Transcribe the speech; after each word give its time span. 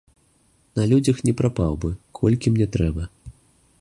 На 0.79 0.83
людзях 0.93 1.17
не 1.27 1.33
прапаў 1.41 1.77
бы, 1.83 1.91
колькі 2.21 2.47
мне 2.57 2.67
трэба. 2.77 3.03